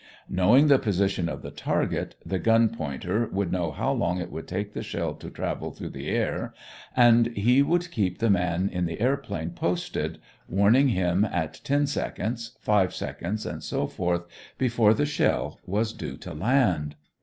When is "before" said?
14.57-14.95